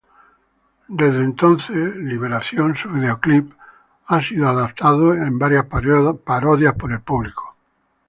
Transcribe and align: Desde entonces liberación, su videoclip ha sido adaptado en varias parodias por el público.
Desde 0.87 1.19
entonces 1.23 1.95
liberación, 1.95 2.75
su 2.75 2.89
videoclip 2.89 3.53
ha 4.07 4.19
sido 4.19 4.49
adaptado 4.49 5.13
en 5.13 5.37
varias 5.37 5.67
parodias 5.67 6.73
por 6.73 6.91
el 6.91 7.01
público. 7.01 7.55